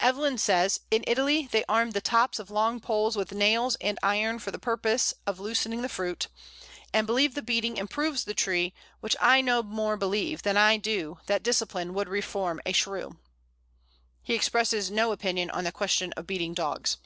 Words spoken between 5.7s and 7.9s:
the fruit], and believe the beating